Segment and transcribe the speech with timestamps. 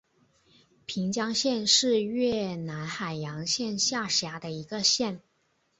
[0.87, 5.21] 平江县是越南海阳省下辖的一个县。